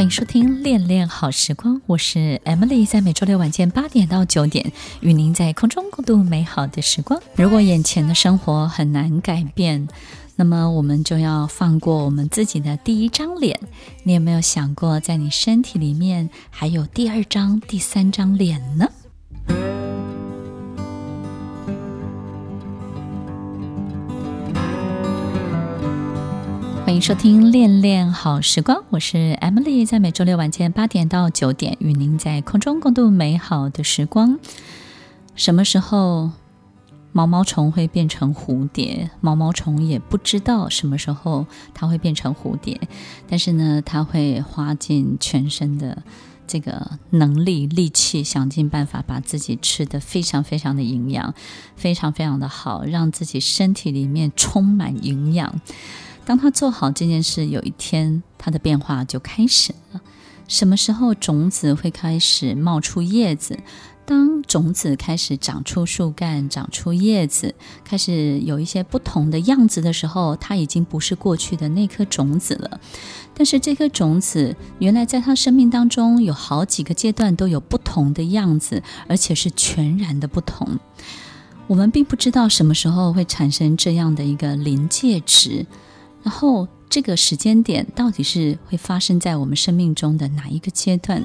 [0.00, 7.20] 欢迎收听《恋恋好时光》，我是 Emily，在每周六晚间八点到九点，与您在空中共度美好的时光。
[7.34, 9.86] 如果眼前的生活很难改变，
[10.36, 13.60] 那么我们就要放过我们自己的第一张脸。
[14.04, 18.88] 你有没有想过，在你身体里面还有第二张、第三张脸呢？
[27.00, 34.38] 收听《恋恋好时光》，我是 Emily，在每周六晚间八点到九点，与您在空中共度美好的时光。
[35.34, 36.30] 什么时候
[37.12, 39.10] 毛毛虫会变成蝴蝶？
[39.22, 42.78] 毛毛虫也不知道什么时候它会变成蝴蝶，
[43.26, 46.02] 但是呢，它会花尽全身的
[46.46, 51.32] 这个能力、力气，想尽办法把自己吃得非常非常的营养，
[51.76, 55.62] 非常非常的好，让自己身体里面充满营养。
[56.30, 60.00] 当他做好这件事，有一天他的变化就开始了。
[60.46, 63.58] 什么时候种子会开始冒出叶子？
[64.06, 72.80] 当种子开始长出树干、长出叶子，开始有一些不同的样子的时候，它已经不是过去的那颗种子了。
[73.34, 80.78] 但是这颗种子原来在他生命当中有好几个阶段都有不同的样子，而且是全然的不同。
[81.66, 85.66] 我们并不知道什么时候会产生这样的一个临界值。
[86.22, 91.24] 然后，这个时间点到底是会发生在我们生命中的哪一个阶段？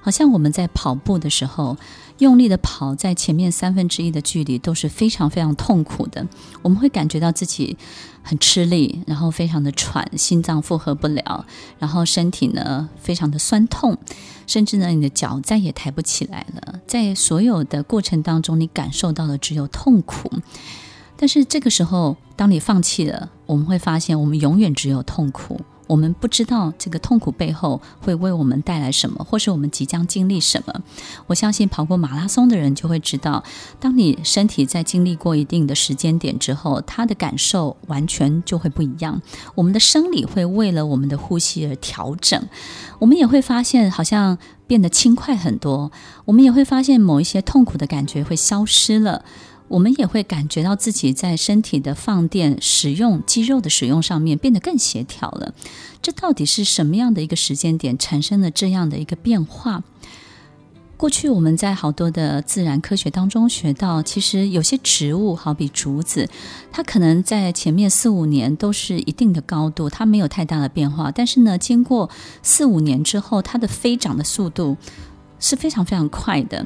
[0.00, 1.76] 好像我们在跑步的时候，
[2.18, 6.24] 用力的跑，在前面三分之一的距离都是非常非常痛苦的。
[6.62, 7.76] 我们会感觉到自己
[8.22, 11.44] 很吃力，然后非常的喘，心脏负荷不了，
[11.80, 13.98] 然后身体呢非常的酸痛，
[14.46, 16.78] 甚至呢你的脚再也抬不起来了。
[16.86, 20.30] 在所有的过程当中，你感受到的只有痛苦。
[21.16, 25.60] 但是这个时候，当你放弃了，我们会发现，我们永远只有痛苦。
[25.88, 30.74] 我们不知道这个痛苦背后会为我们带来什么，或是我们即将经历什么。
[31.28, 33.44] 我相信跑过马拉松的人就会知道，
[33.78, 39.22] 当你身体在经历过一定的时间点之后，它的感受完全就会不一样。
[39.54, 42.42] 我们的生理会为了我们的呼吸而调整，
[42.98, 44.36] 我们也会发现好像
[44.66, 45.92] 变得轻快很多。
[46.24, 49.24] 我们也会发现某一些痛苦的感觉会消失了。
[49.68, 55.54] 我们也会感觉到自己在身体的放电、使用肌肉的使用上面变得更协调了。
[56.00, 59.82] 这到底是什么样的一个时间点产生了这样的一个变化？
[60.96, 66.26] 过去我们在好多的自然科学当中学到，其实有些植物，好比竹子，
[66.72, 71.10] 它可能在前面四五年都是一定的高度，它没有太大的变化。
[71.10, 72.08] 但是呢，经过
[72.42, 74.74] 四五年之后，它的飞长的速度
[75.38, 76.64] 是非常非常快的。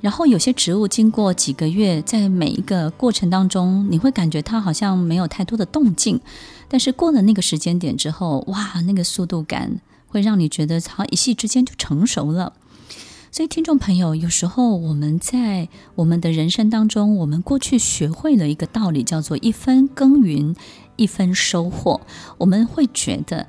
[0.00, 6.20] 然后有些植物经过几个月，在每一个过程当中，你会感觉它好像没有太多的动静，
[6.68, 12.52] 但是过了那个时间点之后，哇，那个速度感会让你觉得好像一夕之间就成熟了。
[13.30, 20.54] 所以，听众朋友，有时候我们在我们的人生当中，我们过去学会了一个道理，叫做一分耕耘
[20.96, 22.00] 一分收获，
[22.38, 23.46] 我们会觉得。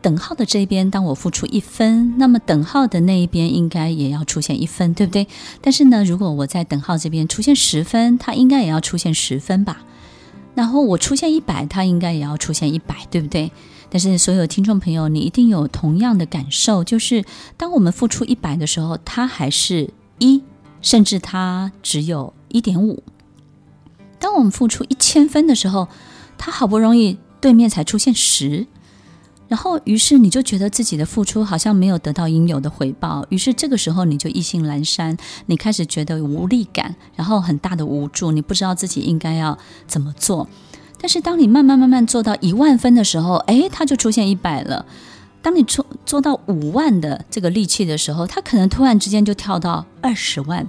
[0.00, 5.26] 等号的这边，当我付出一分，那么等号的那一边应该也要出现一分，对不对？
[5.60, 9.82] 但是呢，如果我在等号这边出现十分，它应该也要出现十分吧？
[10.54, 13.50] 然后我出现一百，它应该也要出现一百，对不对？
[13.90, 17.24] 但是所有听众朋友，你一定有同样的感受，就是
[17.56, 20.42] 当我们付出一百的时候，它还是一，
[20.82, 23.02] 甚至它只有一点五。
[24.18, 25.88] 当我们付出一千分的时候，
[26.36, 28.66] 它好不容易对面才出现十。
[29.48, 35.16] 然后，于是你就觉得自己的付出好像没有得到应有的回报，于是这个时候你就意兴阑珊，
[35.46, 40.46] 你开始觉得无力感，然后很大的无助，你不知道自己应该要怎么做。
[41.00, 44.84] 但是当你慢慢慢慢做到一万分的时候，哎，它就出现一百了。
[45.40, 50.68] 当你做做到五万的这个力气的时候，它可能突然之间就跳到二十万。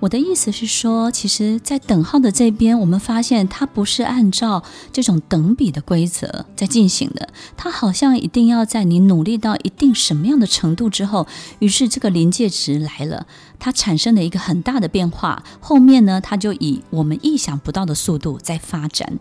[0.00, 4.62] 我的意思是说，其实，在等号的这边，我们发现它不是按照
[4.92, 7.28] 这种等比的规则在进行的。
[7.54, 11.26] 它好像一定要在你努力到一定什么样的程度之后，
[11.58, 13.26] 于是这个临界值来了，
[13.58, 15.44] 它产生了一个很大的变化。
[15.60, 19.18] 后面呢，它就以我们意想不到的速度在发展。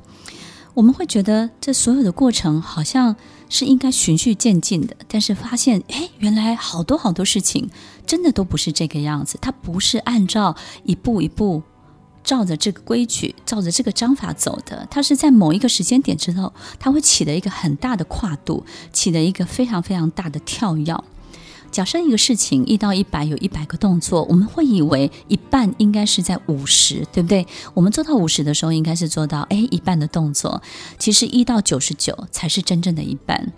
[0.75, 3.17] 我们会觉得这所有的过程好像
[3.49, 7.69] 是应该循序渐进的，但是发现，哎，原来好多好多事情
[8.05, 9.37] 真的都不是这个样子。
[9.41, 11.63] 它不是按照一步一步
[12.23, 14.87] 照着这个规矩、照着这个章法走的。
[14.91, 18.63] 它是在某一个时间点之后，它会起的一个很大的跨度，
[18.93, 20.95] 起的一个非常非常大的跳跃。
[21.71, 27.45] 假设一个事情一到一百有一百个动作，我们会以为一半应该是在五十，对不对？
[27.73, 30.61] 我们做到五十的时候，应该是做到哎一半的动作。
[30.97, 33.51] 其实一到九十九才是真正的一半。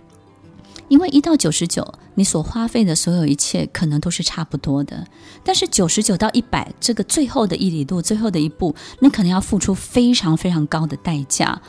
[0.88, 5.06] 因为一到九十九，你所花费的所有一切可能都是差不多的，
[5.42, 11.62] 但是九十九到一百这个最后的一里路，最后的一步，你可能要付出非常非常高的代价。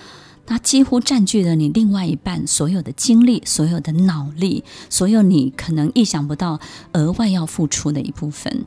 [0.46, 6.60] 它几乎占据了你另外一半所有的精力、所有的脑力、所有你可能意想不到
[6.94, 8.66] 额外要付出的一部分。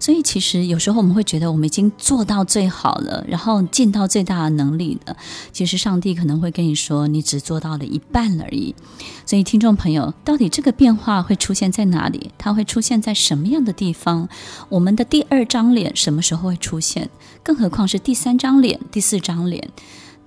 [0.00, 5.16] 所以，其实有时候我们会觉得我们已经做到最好了，然后尽到最大的能力了。
[5.52, 8.74] 其实，上帝可能会跟你说，你只做到了一半而已。
[9.26, 12.30] 所以，听众朋友，到底这个变化会出现在哪里？
[12.38, 14.28] 它会出现在什么样的地方？
[14.68, 17.10] 我们的第二张脸什么时候会出现？
[17.42, 19.68] 更何况是第三张脸、第四张脸？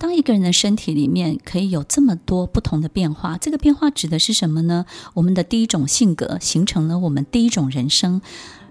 [0.02, 4.88] 当一个人的身体里面可以有这么多不同的变化，这个变化指的是什么呢？
[5.14, 8.20] 我们的第一种性格形成了我们第一种人生，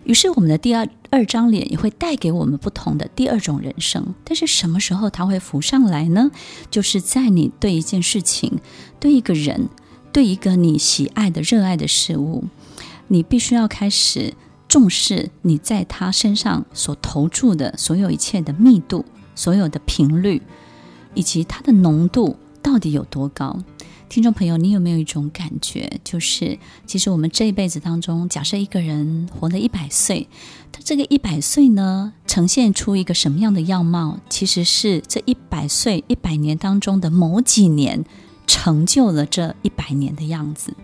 [0.03, 4.13] 于是我们的第二二张脸也会带给我们不同的第二种人生。
[4.25, 6.33] 但是什么时候它会浮上来呢？
[6.69, 8.59] 就是在你对一件事情、
[8.99, 9.69] 对一个人、
[10.11, 12.43] 对一个你喜爱的、热爱的事物，
[13.07, 14.35] 你必须要开始
[14.67, 19.05] 重视你在他身上所投注的所有一切的密度、
[19.37, 20.43] 所有的频率。
[21.15, 23.59] 以及它的浓度到底有多高？
[24.09, 30.29] 听众朋友，你有没有一种感觉，就是其实我们这一辈子当中，假设一个人活了一百岁，
[30.73, 34.19] 他这个一百岁呢，呈现出一个什么样的样貌？
[34.29, 38.05] 其实是这一百岁、一百年当中的某几年，
[38.49, 40.75] 成就了这一百年的样子。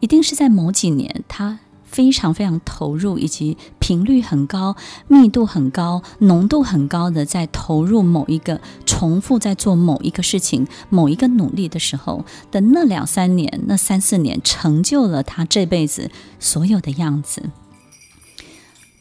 [0.00, 1.58] 一定是在某几年，他。
[1.90, 4.76] 非常非常投入，以及频率很高、
[5.08, 17.50] 密度很高、浓度很高的在投入某一个重复在做某一个事情、某一个努力的时候的那两三年、那三四年，成就了他这辈子所有的样子。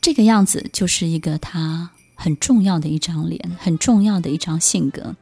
[0.02, 5.16] 这个样子就是一个他很重要的一张脸，很重要的一张性格。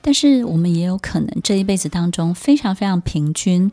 [0.00, 3.70] 但是我们也有可能这一辈子当中非常非常平均，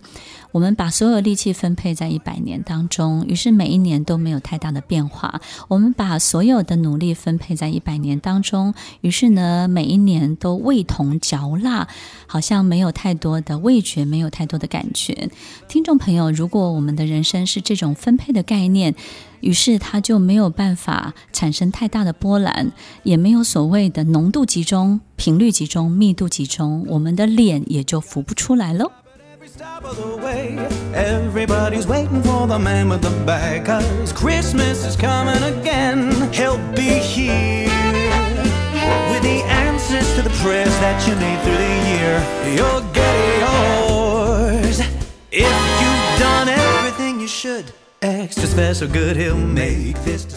[0.51, 5.39] 我们把所有力气分配在一百年当中，于是每一年都没有太大的变化。
[5.67, 11.87] 我们把所有的努力分配在一百年当中，于是呢，每一年都味同嚼蜡，
[12.27, 15.29] 好像没有太多的味觉，没有太多的感觉。
[15.67, 18.95] 听众朋友，如果我们的人生是这种分配的概念，
[19.41, 22.71] 于是它就没有办法产生太大的波澜，
[23.03, 28.91] 也没有所谓的浓度集中、频率集中、密度集中，我们的脸也就浮不出来喽。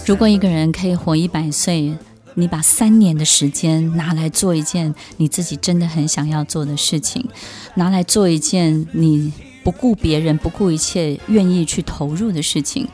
[0.07, 1.93] 如果一个人可以活一百岁，
[2.35, 7.29] 你把三年的时间拿来做一件你自己真的很想要做的事情，
[7.75, 9.33] 拿来做一件你
[9.63, 12.89] 不顾别人、不顾一切愿意去投入的事情，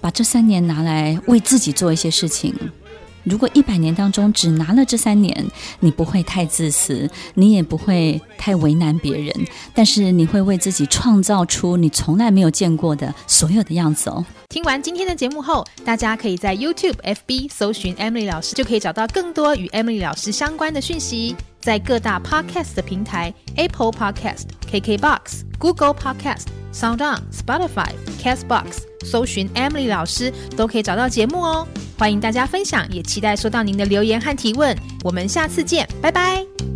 [0.00, 2.54] 把这三年拿来为自己做一些事情。
[3.24, 5.46] 如果一百年当中只拿了这三年，
[5.80, 9.32] 你不会太自私，你也不会太为难别人，
[9.74, 14.24] 但是你会为自己创造出你从来没有见过的所有的样子哦。
[14.48, 21.34] 听完今天的节目后，大家可以在 YouTube、FB 搜寻 Emily 老师，就可以找到更多与 Emily 老师相关的讯息。
[21.60, 31.68] 在各大 Podcast 的平台，Apple Podcast、KKBox、Google Podcast、SoundOn、Spotify、Castbox，搜寻 Emily 老师都可以找到节目哦。
[31.98, 34.76] 欢迎大家分享，也期待收到您的留言和提问。
[35.04, 36.71] 我们下次见，拜拜。